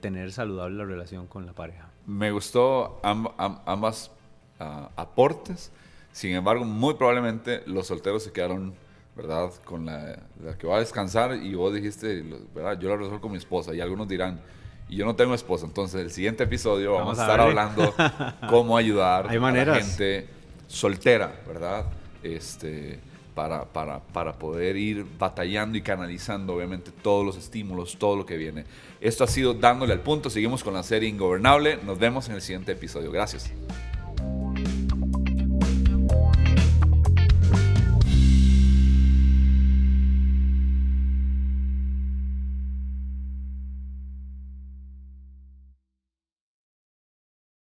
tener 0.00 0.32
saludable 0.32 0.76
la 0.76 0.84
relación 0.84 1.26
con 1.26 1.46
la 1.46 1.54
pareja. 1.54 1.88
Me 2.06 2.30
gustó 2.30 3.00
ambas 3.02 4.10
ah, 4.60 4.90
aportes. 4.96 5.72
Sin 6.12 6.32
embargo, 6.34 6.64
muy 6.64 6.94
probablemente 6.94 7.62
los 7.66 7.88
solteros 7.88 8.22
se 8.22 8.32
quedaron, 8.32 8.74
¿verdad? 9.16 9.50
Con 9.64 9.86
la, 9.86 10.18
que 10.58 10.66
va 10.66 10.76
a 10.76 10.80
descansar 10.80 11.34
y 11.34 11.54
vos 11.54 11.74
dijiste, 11.74 12.24
¿verdad? 12.54 12.78
Yo 12.78 12.88
lo 12.88 12.96
resuelvo 12.96 13.20
con 13.20 13.32
mi 13.32 13.38
esposa 13.38 13.74
y 13.74 13.80
algunos 13.80 14.08
dirán, 14.08 14.40
y 14.88 14.96
yo 14.96 15.04
no 15.04 15.16
tengo 15.16 15.34
esposa. 15.34 15.66
Entonces, 15.66 16.00
el 16.00 16.10
siguiente 16.10 16.44
episodio 16.44 16.94
vamos, 16.94 17.18
a, 17.18 17.22
estar 17.22 17.40
hablando 17.40 17.92
cómo 18.48 18.76
ayudar 18.76 19.26
a 19.28 19.34
la 19.34 19.74
gente 19.74 20.28
soltera, 20.68 21.40
¿verdad? 21.46 21.86
Este, 22.22 23.00
para, 23.36 23.66
para, 23.66 24.00
para, 24.00 24.32
poder 24.32 24.78
ir 24.78 25.04
batallando 25.18 25.76
y 25.76 25.82
canalizando, 25.82 26.54
obviamente, 26.54 26.90
todos 26.90 27.24
los 27.24 27.36
estímulos, 27.36 27.98
todo 27.98 28.16
lo 28.16 28.24
que 28.24 28.38
viene. 28.38 28.64
Esto 28.98 29.24
ha 29.24 29.26
sido 29.26 29.52
dándole 29.52 29.92
al 29.92 30.00
punto. 30.00 30.30
Seguimos 30.30 30.64
con 30.64 30.72
la 30.72 30.82
serie 30.82 31.10
Ingobernable. 31.10 31.78
Nos 31.84 31.98
vemos 31.98 32.30
en 32.30 32.36
el 32.36 32.40
siguiente 32.40 32.72
episodio. 32.72 33.12
Gracias. 33.12 33.52